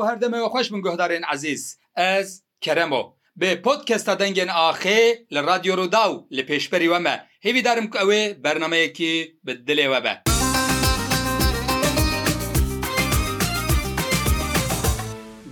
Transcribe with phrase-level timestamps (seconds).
[0.00, 5.00] هەموو هەردەمەوە خۆش من گۆهدارێن عزیز ئەس کەرەمەوە بێ پۆتکەستە دەنگێن ئاخێ
[5.34, 7.16] لە رادیۆ ڕوودا و لە پێشپەری وەمە
[7.46, 9.14] هێویدارم کە ئەوێ بەرنمەیەکی
[9.46, 10.14] بدلێوە بە.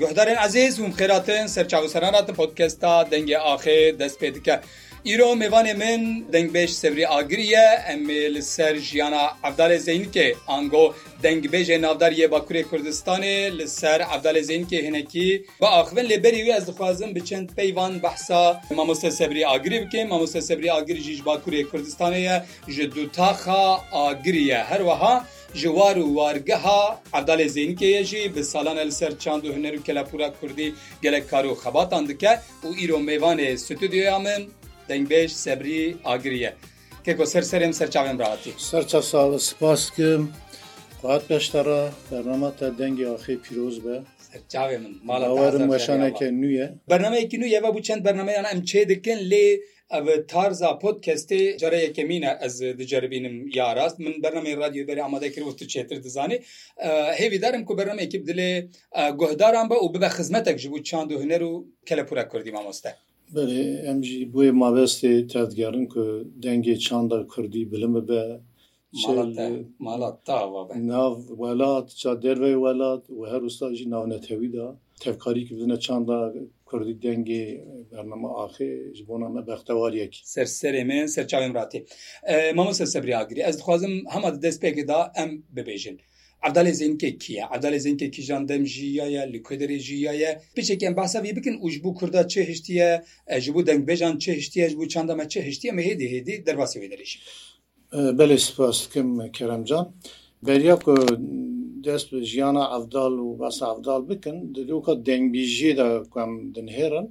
[0.01, 4.57] گوهدارên ezêz hûn xêratin serçavسeraratî podkesta dengê axê dest pê dike.
[5.05, 11.81] Îro mêvanê min dengbêj sevrî agiriye em ê li ser jiyana evdalê zeynikê ango dengbêjê
[11.83, 17.49] navdariye Bakurê Kurdistanê li ser evdalê zeynikê hinekî bi axivin lêberî wî ez dixwazim biçend
[17.57, 22.37] peyvan behsa mamoste sevrî agirî bikin mamoste sevrî agirî jî ji Bakurê Kurdistanê ye
[22.75, 29.19] ji dutaxa agiriye her weha ji û wargeha evdalê zeynkeye jî bi salan el ser
[29.19, 34.19] çand û huner û kelepura Kurdî gelek kar û xebatan dike û îro mêvanê stüdyoya
[34.19, 34.53] min
[34.91, 36.53] دەنگبێژ سەبری ئاگریە
[37.05, 40.23] کێکۆ سەرسەرم سەرچاوێن ڕاتی سەرچە ساڵە سپاسکم
[41.03, 43.97] قات پێشتەڕە بەرنەمەتە دەنگی ئاخی پیرۆز بە
[44.53, 49.47] چاوێ من ماڵەوەرم وەشانەکە نویە بەرنمەیەکی نوێ بە بچەند بەرنمەیان ئەم چێ دکن لێ
[50.33, 56.39] تارزا پۆتکەستێ جارەیەکەمینە ئەس دجربینم یاراست من بەرنمەی رادیو بەری ئامادە کرد تو چێتر دزانێ
[57.21, 58.51] هێویدارم کو بەرنمێکی بدلێ
[59.21, 61.53] گوهداران بە و ببە خزمەتێک ژبوو چاند و هوەر و
[61.89, 62.93] کەلەپورە کوردی مامۆستە
[63.35, 66.03] Berê em jî bûyê mabestê te digerin ku
[66.45, 68.23] dengê çanda Kurdî bilimme be
[69.87, 70.19] malat
[70.93, 74.67] nav welat ça derve welat û her usta jî navnetewî da
[75.03, 76.17] tevkarî ki bidine çanda
[76.69, 77.45] Kurdî dengê
[77.93, 81.81] bername axê ji bona me bextewariyek ser serê me serçavên ratê
[82.57, 85.99] Mamu ser sebriya girî ez dixwazim hema destpêkê da em bibêjin.
[86.47, 92.23] عبدالێ زینکە کیە عبدالێ زینکە کیژاندەم ژیایە لە کودرێ ژیایە بچێکیان باسەوی بکن وشبوو کووردا
[92.33, 92.89] چه هشتیە
[93.45, 97.13] ژبوو دەنگبێژان چه هشتیەش بوو چنددەمە چه هشتیە مەهێدی هێدی دەرباسەوەی دەریش
[98.19, 99.87] بەێ سپاس بکەم کەرەمجان
[100.47, 100.77] بەریا
[101.87, 105.71] دەست ژیانە ئەفدال و بەسە ئەفدال بکن دروکە دەنگبیژێ
[106.15, 107.07] دام دنهێرن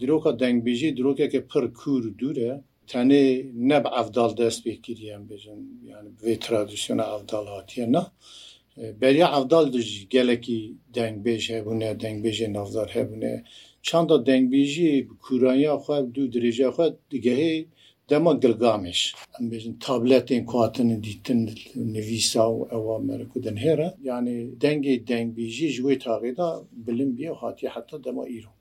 [0.00, 2.52] دروکە دەنگبیژی درۆکێکە پڕ کوور دوورە
[2.90, 3.24] تەنێ
[3.70, 8.04] نەب ئەفدال دەست بێکیریان بێژن یان بێ ترادیسیۆنە ئەفدال هااتە نه.
[9.00, 10.60] بەریا ئەودال دژ gelekî
[10.98, 13.34] dengbêj hebûne dengbêjê navdar hebûne
[13.86, 14.90] çanda dengbêjî
[15.24, 17.54] Kuraniya xwe du dirêja xwe digehê
[18.10, 19.00] dema gilgameş
[19.38, 21.40] embêjin tabletên kuatinin dîtin
[21.94, 26.48] nivîsa û ewa merekudin here yani dengê dengbêjî ji wê taqêda
[26.86, 28.52] bilim bî hatiye heta dema îro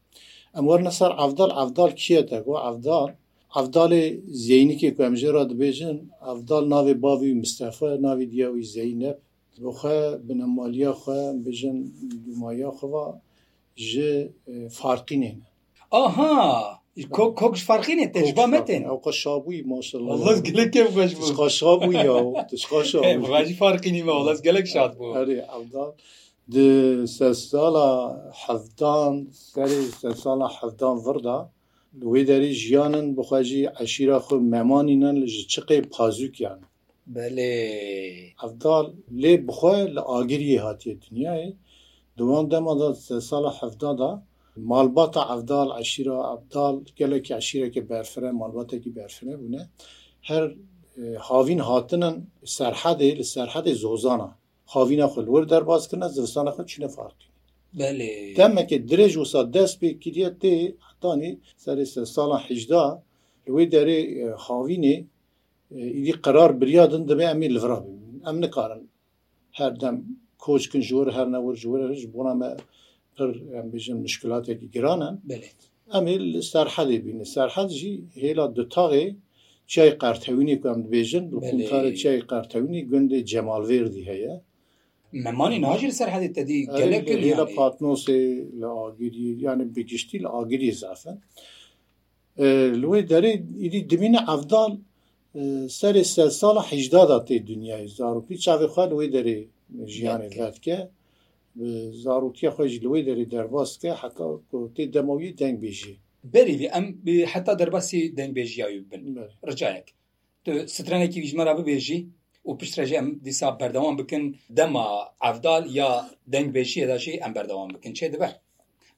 [0.58, 3.08] em warne ser evdal evdal kiye te ku evdal
[3.60, 4.06] Avdalê
[4.50, 5.98] zeynikê ku em jê ra dibêjin
[6.32, 9.18] evdal navê bavî mistefe navê diya wî zeynep
[9.66, 9.98] بخە
[10.28, 11.78] بنەمالیە خە بژن
[12.26, 13.06] دومایا خوا
[13.90, 14.10] ji
[14.82, 15.44] farqînê me
[16.04, 16.34] aha
[17.42, 20.16] Kokş farqînê tecba metin ew qeşabûî maşallah
[20.50, 22.18] gelekê xweş bû qeşabû ya
[22.52, 25.90] tişqaşaî farqînî me olas gelek şat bû herê evdan
[26.54, 26.68] di
[27.20, 27.90] sesala
[28.44, 29.14] hevdan
[29.54, 31.38] serê sesala hevdan virda
[32.12, 36.60] wê derî jiyanin bixwejî eşîra xwe memanînen li ji çiqê pazûkyan
[37.14, 37.52] بەێ
[38.42, 38.86] هەفدال
[39.22, 41.46] لێ بخۆ لە ئاگری هاتیە دنیای
[42.18, 42.90] دوان دەمادا
[43.30, 44.12] ساڵە هەفتدادا
[44.74, 49.62] malbata evdal eşîra ebdal gelekî eşîrekê berfire malbatekî berfine bûne
[50.30, 50.46] her
[51.30, 52.16] havîn hatinin
[52.58, 54.30] serhedê li serhedê zozana
[54.76, 57.28] havîna xwir derbas kirine zivistana xwe çîne farkî
[58.40, 60.54] demekê dirêj wisa dest pê kiriye tê
[60.88, 61.32] hetanî
[61.66, 62.84] serê se sala hijda
[63.46, 64.00] li wê derê
[64.46, 64.96] havînê
[65.76, 68.84] ئیدی قرار بریادن دەبێ ئەمی لڤرا ببین ئەم نکارن
[69.60, 69.96] هەر دەم
[70.44, 72.50] کۆچکن ژۆر هەر نەوە ژۆرەش بۆنامە
[73.16, 73.30] پر
[73.74, 75.60] بژم مشکلاتێکی گرانە بێت
[75.94, 76.16] ئەمی
[76.52, 79.06] سەر حەدی بینە سەر حەجی هێلا دوتاغێ
[79.74, 81.26] çay qertewînê ku em dibêjin
[81.70, 84.34] qara çay qertewînê gundê cemalvêrdî heye
[85.26, 88.22] memanî nacir ser hedê tedî gelekla patnosê
[88.62, 91.18] li agirî yani bigiştî li agirî zafen
[92.82, 93.34] li wê derê
[93.66, 94.74] îdî dimîne evdal
[95.80, 99.40] سەری سەر ساڵە حیشدادا تێ دنیای زارروپی چاوی خوارد وی دەرێ
[99.94, 100.78] ژیانی لاتکە
[102.04, 104.28] زارروتیە خۆشی لەوەی دەری دەرباستکە حتا
[104.76, 105.96] تێ دەمەوی دەنگ بێژی
[106.34, 106.86] بەری ئەم
[107.32, 109.02] حتا دەرباسی دەنگبێژیاوی بن
[109.50, 109.88] ڕجایەک
[110.76, 112.00] سترانێکی ویژمەرا ببێژی
[112.48, 114.24] و پشترەژێ ئەم دیسا بەردەوام بکن
[114.58, 114.88] دەما
[115.24, 115.90] ئەفدال یا
[116.34, 118.34] دەنگبێژی داشی ئەم بەردەوام بکن چێ دەبەر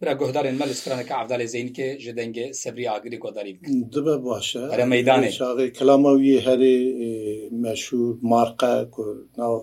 [0.01, 3.53] برا گۆهدارێن مە لەسترانەکە عفدالێ زینکە ji dengê sebrî agirî godarî
[3.93, 4.47] dibe baş
[4.81, 5.29] e meydanê
[5.77, 6.77] kelama wî herê
[7.63, 9.03] meşûr marqe ku
[9.39, 9.55] nav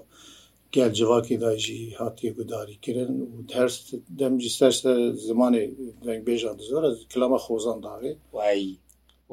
[0.74, 3.76] gel civakê da jî hatiye gudarî kirin û ders
[4.18, 4.74] dem jî ser
[5.28, 5.64] zimanê
[6.06, 8.62] dengbêjan dizar ez kilama xozan davê wey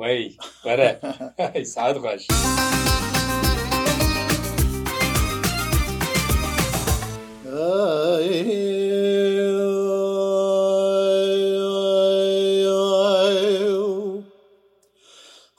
[0.01, 0.21] wey
[0.65, 0.89] were
[1.73, 2.21] saat baş.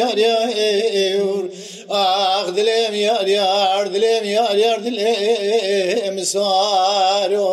[0.00, 1.44] یاریور
[1.94, 3.34] ئاخ دلێم یاری
[3.72, 7.48] ئاردلێم یاری ئاردلێم سارۆ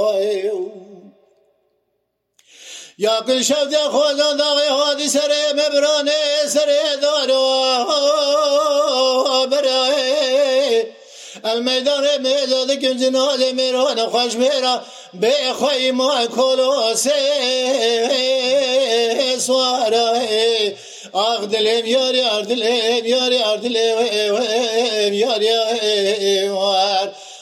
[3.05, 6.23] یا گل شەودە خۆزان داغی هادی سەرێ مەبرانێ
[6.55, 7.45] سەرێ دارۆ
[11.45, 17.11] الميدان ميدا ذيك جنال ميران خوش ميرا بخوي ما كلوسي
[19.39, 20.13] سوارا
[21.15, 24.05] آخ دلم یار یار دلم یار یار دلم
[25.15, 25.79] یار یار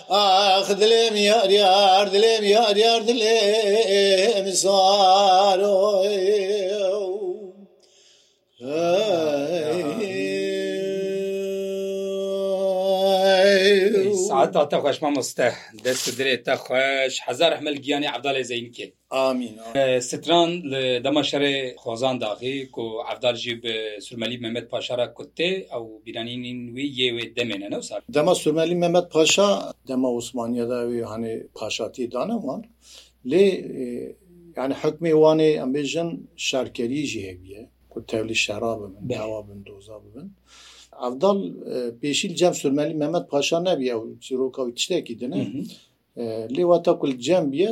[0.09, 6.05] آخ دلم یار یار دلم یار یار دلم سوارا
[14.41, 15.53] عتا تا خوش ما مسته
[15.85, 19.55] دست دره تا خوش هزار احمل گیانی عبدال زین که آمین
[19.99, 20.49] ستران
[21.05, 21.43] دما شر
[21.83, 23.73] خوزان داخی کو عبدال جی به
[24.05, 28.75] سرمالی محمد پاشا را کته او بیرانین وی یه و دمنه نو سر دما سرمالی
[28.75, 32.61] محمد پاشا دما عثمانیه دا وی هانی پاشاتی دانه وان
[33.25, 33.45] لی
[34.57, 36.09] yani hekmê wanê em bêjin
[36.47, 40.27] şerkerî jî hêviye ku tevlî şerab bin dawa bin doza bibin
[41.05, 41.37] ئەفداڵ
[42.01, 45.41] پێشیل جەم سورمەلی مەمەد پاشا نەبیە و چیرۆکەوی تشتێکی دنە
[46.55, 47.69] لێ واتە کول جەم بیە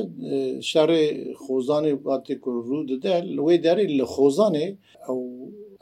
[0.71, 1.03] شارێ
[1.43, 2.33] خۆزانێ واتێ
[2.65, 4.65] ڕوو دەدە لەوەی دەری لە خۆزانێ
[5.05, 5.19] ئەو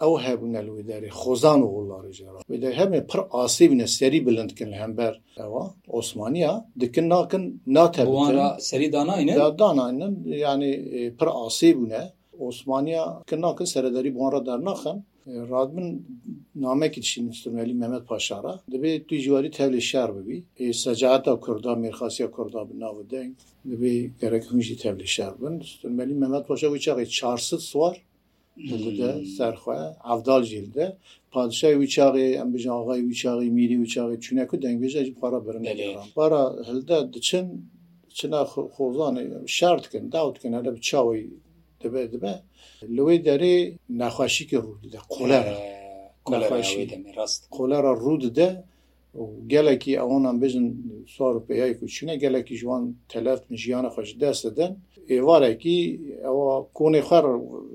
[0.02, 4.72] ئەو هەبوونە لەوەی دەری خۆزان و وڵاری ژێرا دە هەمێ پڕ ئاسی بنە سەری بلندکن
[4.82, 5.64] هەمبەر ئەوە
[5.96, 6.52] ئۆسمانیا
[6.82, 7.44] دکن ناکن
[7.78, 10.14] ناتەوانە سەری داناینە داناینن
[10.46, 10.72] یعنی
[11.20, 12.04] پڕ ئاسی بوونە
[12.44, 14.98] ئۆسمانیا کە ناکە سەرەدەری بۆڕە دەرناخن
[15.50, 15.88] رادبن
[16.66, 20.38] نامێکی شینستمەلی مەمەد پاشارە دەبێت توی جواری تەلی شار ببی
[20.84, 23.32] سەجاعتا کووردا میرخاسیە کووردا بناوە دەنگ
[23.72, 27.96] دەبێ گەرەك هەمژی تەلی شار بن ستمەلی مەمەد پاشا وی چاغی 400 سوار
[29.38, 29.78] سەرخوا
[30.10, 30.86] ئەفدال ژیلدە
[31.34, 37.46] پادشای ویچاغی ئەم بژاغای ویچاغی میری ویچاغی چونەکو دەنگێژی پارە برنەگەران پارە هەلدا دچن
[38.18, 38.42] چنا
[38.74, 39.22] خۆزانە
[39.58, 41.24] شارتکن داوتکن هەلە بچاوی
[41.84, 42.34] دەبێت دەبە
[42.96, 43.56] لەوەی دەرێ
[44.02, 45.56] ناخواشیکە ڕوودە قۆلارە
[47.18, 48.50] ڕاست قۆلارە ڕووددە
[49.54, 50.68] gelekî ewanan bijin
[51.16, 54.72] sar û peyayek û çûne gelekî ji wan teleft min jiyana xwe ji dest didin
[55.18, 55.78] êvarekî
[56.30, 57.26] ewa konê xer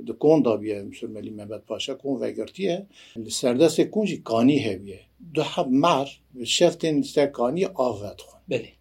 [0.06, 2.76] di kon dabiye Sürmelî Mehmet Paşa kon vegirtiye
[3.24, 5.00] li serdestê kon jî kanî hebiye
[5.34, 8.40] Du heb mer bi şeftên se kanî avvetxun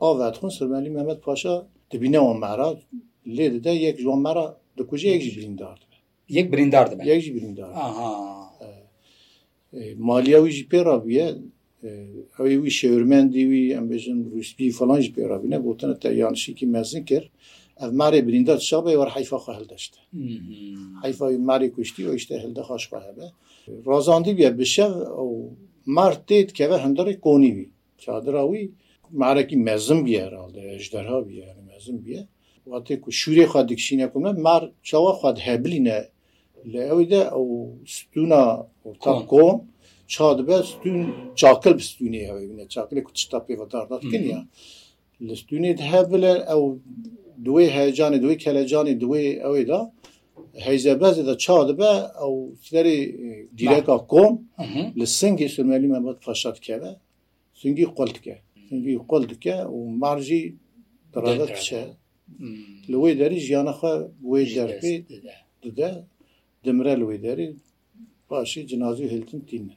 [0.09, 1.53] Avvetxun Sürmelî Mehmet Paşa
[1.91, 2.69] dibîne wan mera
[3.37, 4.47] lê dide yek ji wan mera
[4.79, 5.77] دکوژ یەکژی بریندار
[6.37, 7.69] یەک بریندار یەکژی بریندار
[10.09, 11.25] مالیاویژی پێڕابە
[12.35, 17.29] ئەوەی وی شێورمەندی وی ئەمبژن روسپی فلانج پێڕابینە گوتنە تا یانشیکی مەزن کرد
[17.87, 19.99] ev marê birîndar çabê war heyfa xwe hildeşte.
[21.03, 23.27] Heyfa marê kuştî o işte hilde xaş xwe hebe.
[23.89, 25.31] Razandî ye bişev ew
[25.97, 27.67] mar têt keve hindarê konî wî.
[28.03, 28.63] Çadira wî
[29.21, 32.21] marekî mezim biye herhalde ejderha biye mezim biye.
[32.69, 35.99] واتێک و شوورێ خوا دیکشینەکومە مار چاوە خواد هەبلینە
[36.73, 37.45] لە ئەویدا ئەو
[37.95, 38.43] ستونا
[39.05, 39.47] تاکۆ
[40.13, 40.97] چا دەبە ستون
[41.39, 44.39] چاکل بستونێ ئەوێنە چاکلێک کوچتا پێوەدارداتکنیا
[45.27, 46.61] لە ستونێت هەبلە ئەو
[47.45, 49.81] دوێ هەیەجانانی دوێ کەلەجانانی دوێ ئەوێدا
[50.67, 51.91] heyze bezê de ça dibe
[52.25, 52.33] ew
[52.67, 52.97] serê
[53.59, 54.33] dîreka kom
[54.99, 56.91] li singê sürmelî me bed feşat keve
[57.61, 58.35] singî qol dike
[58.67, 60.43] singî qol dike û marjî
[61.57, 61.81] diçe
[62.91, 63.93] لەوەی دەری ژیانەخوا
[64.29, 64.95] وێ ژەرپی
[65.63, 65.89] دەدا
[66.65, 67.47] دمرە لەوەی دەری
[68.29, 69.75] باشی جنازی هلتن تینە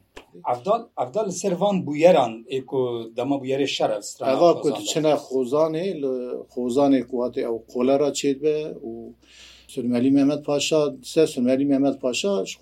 [0.98, 2.80] ئەفدا li servan bûyeran êko
[3.16, 3.90] dema bûyerê şer
[4.32, 6.12] ev ku çine xozanê li
[6.54, 8.56] xozanê kuatê ew kolera çêbe
[8.88, 8.90] û
[9.74, 10.80] Sürmelî Mehmet Paşa
[11.12, 12.56] se Sürmelî Mehmet Paşa ji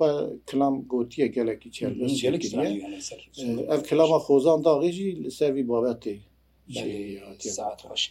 [0.50, 2.12] kilam gotiye gelekî çerbez
[3.74, 6.14] ev kilama xozan daxî jî li ser vî babetê
[7.56, 8.02] ساعت خۆش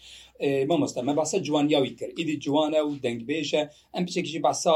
[0.70, 3.62] مامۆستا مە باسە جوانیاوی کرد ئیدی جوانە و دەنگبێژە
[3.94, 4.76] ئەم پچێکیژی باسا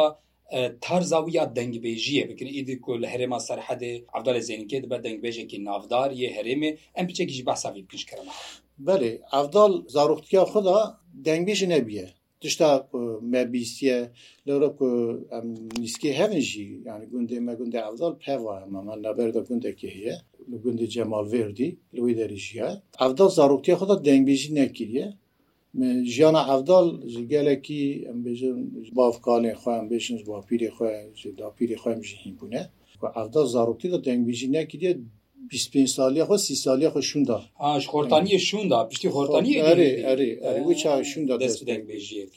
[0.83, 6.71] تارزاویە دەنگبێژیە بکرین ئیدی کو لە هەرێما سەرحەدێ عبدالە زێنکێت بە دەنگبێژێکی نافدار یە هەرێمێ
[6.95, 8.29] ئەم پچێکیژی باساوی پیشکردن
[8.85, 10.79] بەێ ئەفدال زارروختیا خدا
[11.27, 12.07] دەنگبێژی نەبیە
[12.45, 12.99] tişta ku
[13.31, 13.97] me bîstiye
[14.47, 14.87] li Ewrop ku
[15.37, 15.45] em
[15.83, 20.15] nîskê hevin jî yani gundê me gundê evdal peva me neberda gundekê heye
[20.51, 22.69] li gundê cemal verdî li wî derîjiye
[23.05, 25.07] evdal zaroktiya xda dengbêjî nekiriye
[26.13, 28.55] jiyana evdal ji gelekî em bêjin
[28.99, 32.61] bavkanê xwe em bêjin ji bavpîrê xwe ji dapîrê xwe em jî hînbûne
[33.25, 34.93] evdal zarokî da dengbêjî nekiriye
[35.49, 40.61] 25 سالیه خو 30 سالیه خو شوندا ها خورتانی شوندا پشتی خورتانی اری اری اری
[40.67, 42.31] وی چا شوندا دست دنگ بیجید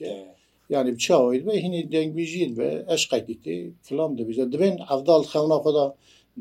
[0.70, 5.22] یعنی بچا اوید به هینی دنگ بیجید به عشق کیتی فلان ده بیجید دبن افضل
[5.32, 5.84] خونا خدا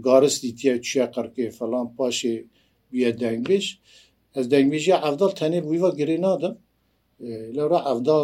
[0.06, 2.34] گارس دیتیه چیا قرکی فلان پاشی
[2.92, 3.66] بیا دنگ بیش
[4.40, 6.56] از دنگ بیجی افضل تنی بویوا گری نادم
[7.58, 8.24] لورا افضل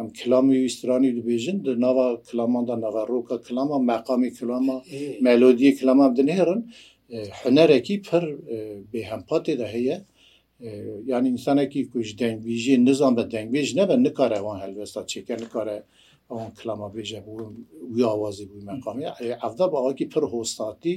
[0.00, 4.76] ام کلامی ویسترانی دو بیجن ده نوا کلامان ده نوا روکا کلاما مقامی کلاما
[5.26, 6.60] ملودی کلاما بدنهرن
[7.42, 8.24] هەنەرێکی پڕ
[8.92, 9.98] بێهمپاتێدا هەیە
[11.10, 15.78] یعنی ئینسانێکی کوش دەنگبیژی نزان بە دەنگبێژ نەبە نکارەوان هەلوێستا چێکە نکارە
[16.30, 17.46] ئەوان کلامە بێژە بوو
[17.94, 19.04] وی ئاوازی بووی منقامی
[19.42, 20.94] ئەفدا بەواکی پڕ هۆستاتی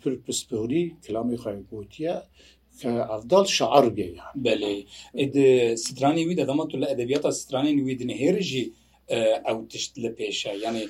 [0.00, 2.14] پر پسپۆری کلامی خەگوتیە
[2.80, 4.08] کە ئەفدال شعر بێ
[4.44, 4.74] بەێ
[5.84, 8.66] سترانی وی دەدەمە تو لە ئەدەبیاتە سترانی نوی دنهێرژی
[9.46, 10.82] ئەو تشت لە پێشە یعنی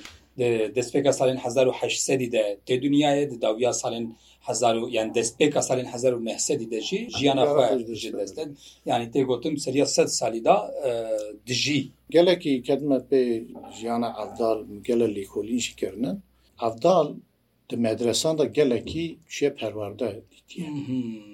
[0.75, 3.11] دەستپێکە ساڵێن 1970دا تێ دنیاە
[3.43, 4.05] داویا ساڵێن
[4.97, 7.43] یان دەستپێکە ساڵێن 1970 دەژی ژیانە
[8.19, 8.49] دەستن
[8.89, 10.57] یعنی تێگوتم سریە سە سالیدا
[11.47, 11.81] دژی
[12.15, 13.21] gelekî kedmet pê
[13.79, 16.17] jiyana evdal gele lêkolîn jî kirinin
[16.67, 17.07] evdal
[17.69, 20.09] di medresan da gelekî çiye perwerde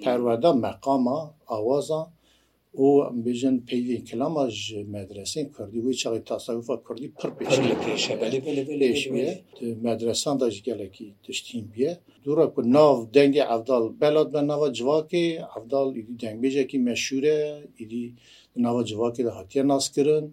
[0.05, 1.19] perwerda meqama
[1.55, 2.01] awaza
[2.79, 2.89] او
[3.27, 4.63] بژن پیوی کلام ژ
[4.97, 9.31] مدرسه کردی وی چاغی تصوف کردی پر پیشه بله بله بله شویه
[9.87, 11.91] مدرسان داش گلکی تشتیم بیه
[12.25, 15.25] دورا کو ناو دنگ افضل بلاد به ناو جواکی
[15.57, 17.37] افضل ایدی دنگ بیجه کی مشهوره
[17.81, 18.03] ایدی
[18.65, 20.25] ناو جواکی ده هاتیه ناس کرن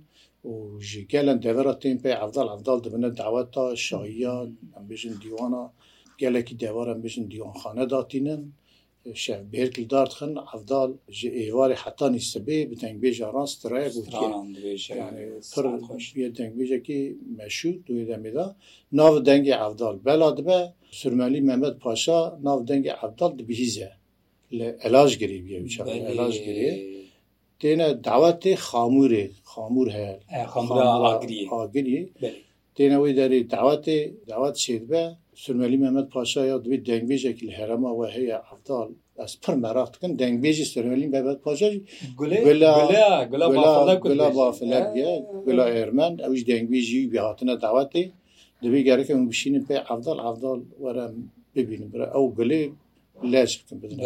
[0.51, 0.55] و
[0.89, 4.49] جی گلن دوراتین پی افضل افضل دبنه دعوت تا شاهیان
[4.91, 5.63] بژن دیوانا
[6.21, 8.41] گلکی دوارم بژن دیوان خانه داتینن
[9.13, 13.89] şevbêrkil darxin evdal ji êvarê hetanî sibê bi tengbêja rastraya
[16.15, 17.01] pir tengbêjekî
[17.39, 18.47] meşûr duê demêda
[18.99, 20.61] nav dengê evdal bela dibe
[20.99, 23.91] Sürmelî Mehmet Paşa nav dengê evdal dibihîze
[24.53, 25.39] li elaj girî
[26.13, 26.71] elaj girê
[27.61, 30.15] têne davetê xamûrê xamûr heye
[30.53, 30.79] xamûr
[31.63, 32.01] agirî
[32.77, 35.05] têne wê derê davetê davet şêbe
[35.43, 38.89] سرمەلی مەمەد پاشا یا دوێت دەنگبێژێکی لە هەرەماەوە هەیە ئەفتال
[39.21, 41.75] ئەس پڕ مەراختکن دەنگبێژی سرمەلی بەبەت پاشژ
[45.49, 48.05] گولا ئێرمەند ئەوش دەنگبێژی بهاتنە داواتی
[48.63, 51.07] دەبێ گەرەکە من بشینن پێ ئەفدال ئەفدال وەرە
[51.55, 52.63] ببینم برە ئەو گلێ
[53.33, 53.99] لەکن بدن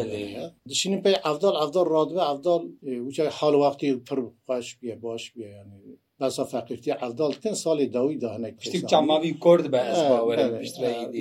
[0.70, 2.62] دشینن پێی ئەفدال ئەفدال ڕادبە ئەفدال
[3.06, 4.18] وچای حال وقتی پڕ
[4.48, 5.78] باش بێ باش بێ یعنی
[6.22, 8.54] بەسا فەقیرتی ئەداڵ کن ساڵی داوی داهنێک
[8.92, 9.80] چاماوی کرد بە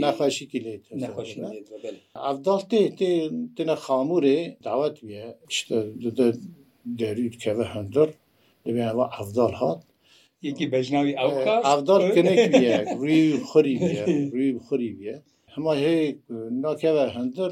[0.04, 0.75] نەخۆشیکی لێ
[2.27, 2.82] ئەداڵ تێ
[3.56, 6.27] تێنە خامورێ داوت وە
[7.00, 8.10] دەرید کەوە هەندر
[8.66, 9.82] دەبێەوە ئەفدال هات
[10.48, 11.32] یەکی بەژناوی ئەو
[11.68, 12.01] ئەفدار
[13.01, 13.75] ڕوی خوری
[14.38, 15.16] ڕوی خوری وە
[15.56, 16.16] هەما هەیە
[16.63, 17.51] ناکەوە هەندر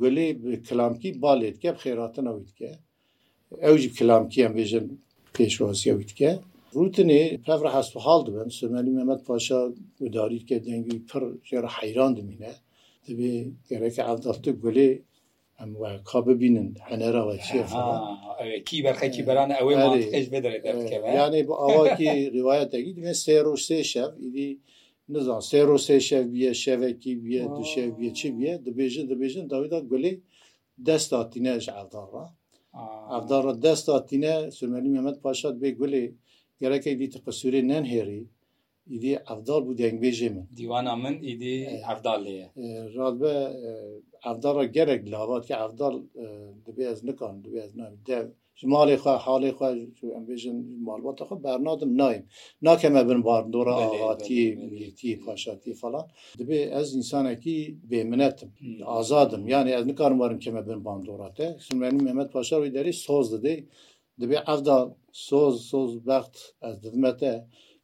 [0.00, 0.28] گولێ
[0.68, 2.70] کلامکی بالێت کە خێراتەوەیت کە
[3.64, 4.86] ئەو جی کلامکی ئەم بێژن
[5.36, 6.30] پێشوازیەوەیت کە
[6.76, 9.60] Rutinê pevra hestûhal dibin Sümelî Mehmet Paşa
[10.00, 12.52] gudarîkê dengî pir jra heyran dimîne
[13.06, 13.30] dibê
[13.70, 14.90] gereke evdaltı gulê
[15.62, 17.58] em we ka bibînin henera ve çi
[18.68, 19.70] kî berxekî beran ew
[20.32, 20.44] bed
[21.18, 24.48] yani bu avakî rivayeteki dibê sê roj sê şev îdî
[25.14, 29.44] nizan sê roj sê şev biye şevekî biye du şev biye çi biye dibêjin dibêjin
[29.52, 30.12] davî da gulê
[30.88, 32.24] dest datîne ji evdara
[33.16, 36.06] evdara dest datîne Sümelî Mehmet Paşa bê gulê
[36.62, 38.22] گەرەکەی دیتە قەسوورێ نەنهێری
[38.92, 41.54] ئیدی ئەفدال بوو دەنگبێژێ من دیوانە من ئیدی
[41.86, 42.48] ئەفدال لێە
[42.96, 43.34] ڕادبە
[44.26, 45.94] ئەفدارە گەرەک لاوات کە ئەفدال
[46.66, 48.24] دەبێ ئەز نکان دەبێ ئەز نام دەو
[48.74, 49.68] مالێ خوا حالێ خوا
[50.16, 52.24] ئەمبێژن مالباتە خۆ بەرنادم نایم
[52.66, 56.06] ناکەمە بن باردۆرە ئاهاتی ملیتی پاشاتی فلان
[56.40, 57.58] دەبێ ئەز ئینسانێکی
[57.90, 58.50] بێمنەتم
[58.90, 63.58] ئازادم یانی ئەز نکارم وارم کەمە بن باندۆراتە سمێنی مەمەد پاشاوی دەری سۆز دەدەی
[64.20, 64.78] دەبێ ئەفدا
[65.26, 67.34] سۆز سۆز بەخت ئەس دمەتە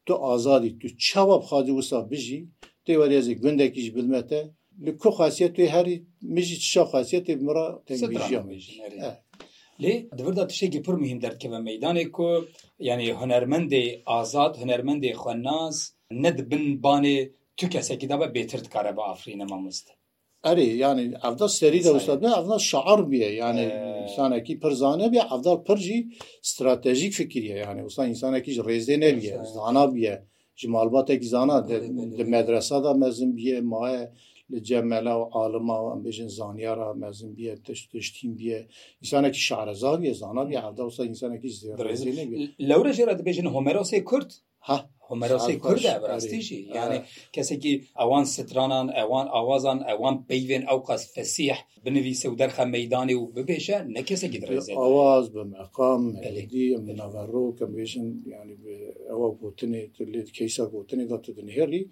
[0.06, 2.40] تۆ ئازادی تو چاوە بخوازی وسا بژی
[2.84, 4.42] تێ وەرێزی گوندێکیش بدمەتە
[4.86, 5.96] li ku xasiyetê herî
[6.34, 8.40] mijî tişa xasiyetê mira tengvîjiya
[9.82, 12.26] Lê divirda tişekî pir mühim derdkeve meydanê ku
[12.90, 13.84] yanî hunermendê
[14.18, 15.76] azad hunermendê xwenaz
[16.22, 17.18] ne dibin banê
[17.58, 19.92] tu kesekî da ve bêtir dikare bi afrîne mamoste.
[20.48, 23.66] ئەری ینی ئەفدا سەری دەوسێت ئەفدا شعر بیە ینی
[24.08, 25.98] ئسانێکی پرزانە بێ ئەفدا پرژی
[26.46, 30.16] استراتژیک فکریە ینی وستا ئینسانێکیش ڕێزدێ نەبیە زانا بیە
[30.60, 31.58] ji malbateki zana
[32.16, 34.02] di medresa da mezin biye maye
[34.52, 38.58] li cemela و alima em bêjin zanyara mezin biye tişt tiştîn biye
[39.02, 42.12] insanekî şarezariye zana biye hevda insanekî zêrezî
[42.68, 44.30] Lewre jê re dibêjin homerosê Kurd
[45.10, 46.98] هەمەراسی کووردا بەڕاستیشی یانێ
[47.34, 53.22] کەسێکی ئەوان سترانان ئەوان ئاوازان ئەوان پیوێن ئەو قەس فەسیح بنویسە و دەرخە مەدانی و
[53.36, 56.02] ببێشە نەکەسێکی درێزێ ئاواز بە مەقام
[56.86, 58.56] مناڤڕۆ کەمبێژن ینی
[59.10, 59.82] ئەوە بۆتنێ
[60.14, 61.84] لێت کەیسا بۆتنێ دا دنهێری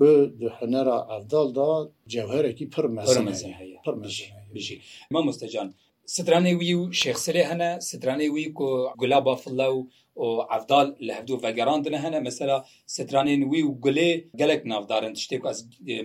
[0.00, 0.08] ku
[0.40, 1.68] di hinera evdal da
[2.12, 3.94] cevherekî pir mezin heye pir
[5.14, 5.68] ma mustecan
[6.14, 8.68] stranê wî û şexsilê hene stranê wî ku
[9.00, 9.78] gulaba filla û
[10.24, 12.58] ئەفدال لە هەفتو ڤگەرانە هەنە مەسەرا
[12.94, 15.58] سترانên wî û gulê gelek navdarin tiştêk ez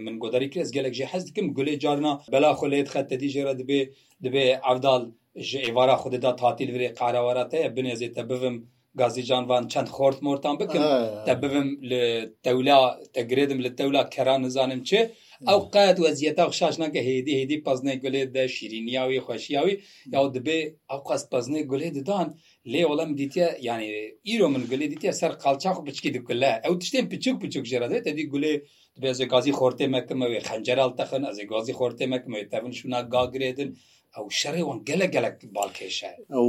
[0.06, 3.80] min godarî kir ez gelek jê hez dikim gulê carna bela xulêt xetedî jêre dibê
[4.26, 5.04] dibê evdal
[5.50, 8.56] ji êvara xudê da tatil virê qarawarra te binêzê te bivim
[9.02, 10.82] gazîcan van çend xort mortan bikim
[11.28, 12.04] te bivim li
[12.46, 12.78] tewla
[13.14, 15.00] te girêdim li tewla keran nizanim çi
[15.50, 19.76] ئەو قەت وەزیەتە شاشنەکە هێدی هێدی پزنێ گولێ دە شیرینیاوی خۆشییاوی
[20.16, 22.28] یاو دبێ ئەو قەس پزنێ گولێ ددان
[22.72, 23.88] لێ وەڵام دیتە یعنی
[24.28, 28.54] ئیرۆ من گولێ دیتە سەر قالچاخ بچکی دکلە ئەو تشتێن پچوک پچوک ژێرەدێت دی گولێ
[28.96, 33.70] دبێ ئەزێ گازی خۆرتێمەکەمەوێ خەنجەرال تەخن ئەزێ گازی خۆرتێمەکەمەوێ تەون شونا گاگرێتن
[34.18, 36.48] ئەو شەڕێوەن گەلە گەلک باڵکێشە ئەو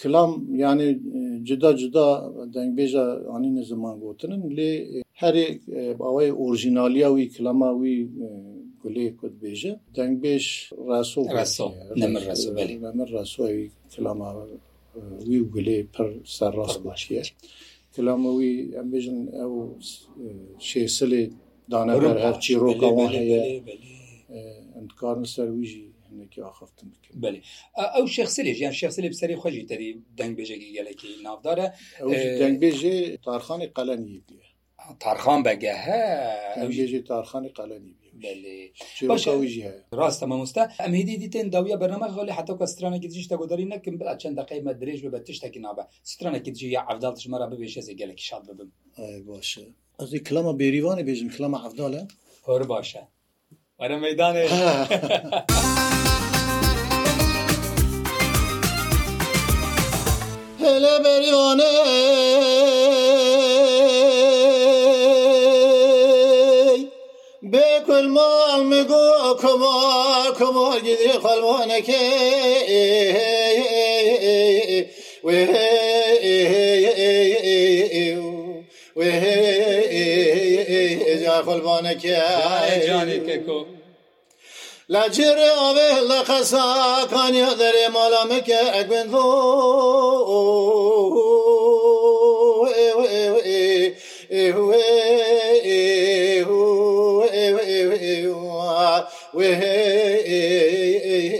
[0.00, 0.30] کلام
[0.62, 0.88] یانێ
[1.48, 2.08] جدا جدا
[2.54, 4.72] دەنگبێژە ئانی نەزمان گوتنن لێ
[5.20, 5.46] هەرێ
[6.06, 7.96] ئەوەی ئۆرژینالیاوی کلاماوی
[8.82, 10.44] گولەیە کوتبێژە دەنگبێژ
[10.88, 13.64] ڕاستۆ ڕاستۆمەمە ڕاستۆوی
[13.94, 14.56] کلاماوی
[15.54, 17.22] گولێ پڕ سەرڕاست باشیە
[17.94, 19.52] کلامەوی ئەمبێژن ئەو
[20.68, 21.22] شێسلێ
[21.72, 23.42] دانەبەر هەرچی ڕۆکەوان هەیە
[24.76, 27.40] ئەندکارن سەرویژی نکی آخفتم بله
[28.00, 31.72] او شخصی لیش یعنی شخصی لیب سری خوشی تری دنگ بیجه گی گله که نافداره
[32.02, 34.40] او دنگ بیجه تارخان قلنی دیه
[35.00, 39.32] تارخان بگه ها دنگ بیجه تارخان قلنی بیه باشە
[40.00, 44.16] ڕاستە مامۆستا ئەم هدی دیتن داویە بەرنەمە غڵی حتا کە سترانێکی تریش تەگۆداری نەکەم بە
[44.22, 48.70] چەند دقیمە درێژ بە تشتێکی نابە سترانێکی تجی یا عەفدال تژمەرە ببێشە زێگەلێکی شاد ببم
[49.28, 49.60] باشە
[50.02, 52.02] ئەزی کلامە بێریوانە بێژم کلامە عەفدالە
[52.48, 52.98] هەر باشە
[53.82, 54.44] وەرە مەدانێ
[60.66, 61.74] پێلە بەریۆنێ
[67.52, 69.06] بێکل ماڵمەگو
[69.42, 72.02] کۆمار کۆمار گیری خەڵوانەکە
[81.48, 82.20] خەڵوانەکە
[82.86, 83.46] جانێکێک.
[84.92, 89.24] لە جێرێ ئاێ لە قەساکانیا دەرێ مالا مکە ئەگوێن بۆ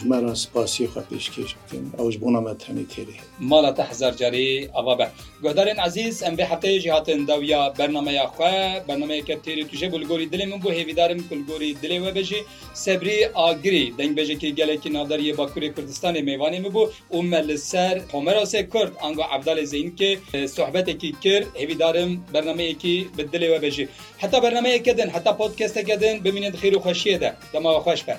[0.00, 3.16] ژمارە سپاسی خە پێشکەش بکەین ئەوش بۆنامەتەنی تێری
[3.50, 5.06] ماڵە تە هزار جاری ئەوا بە
[5.44, 8.56] گۆدارێن عزیز ئەم بێ حتەیەژی هاتن داویا بەرنمەیە خوێ
[8.88, 12.40] بەرنمەیەکە تێری توژێ گولگۆری دلێ من بۆ هێویدارم کولگۆری دلێ وەبژێ
[12.84, 19.24] سەبری ئاگری دەنگبێژێکی گەلێکی نادریە باکووری کوردستانی میوانی مبوو و مەل سەر هۆمەراسێ کورد ئەنگۆ
[19.34, 20.10] عبدالێ زینکە
[20.54, 23.84] سوحبەتێکی کرد هێویدارم بەرنمەیەکی بدلێ وەبژێ
[24.22, 28.14] حتا بەرنمەیەکەدن حتا پۆتکەستەکەدن ببینێت خیر و خۆشیە دە دەماوە خۆش بە.